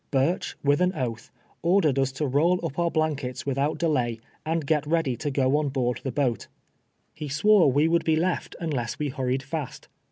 [0.09, 1.29] Bui cIk M ith an oath,
[1.61, 5.69] ordered ns to roll Tip onr blankets withont delay, and get ready to go on
[5.69, 6.47] board t]ie boat.
[7.13, 9.89] He swore we would be left unless we hurried fast.